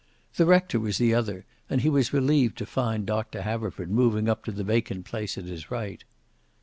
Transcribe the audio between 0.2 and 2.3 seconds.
The rector was the other, and he was